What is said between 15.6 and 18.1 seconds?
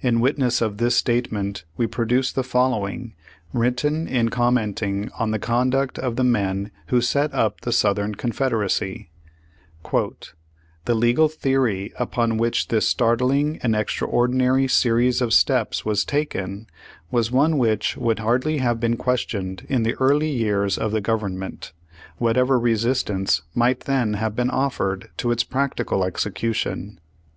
was taken was one which